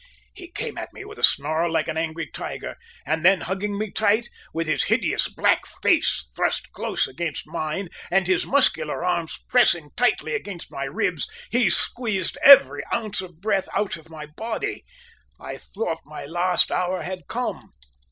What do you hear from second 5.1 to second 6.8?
black face thrust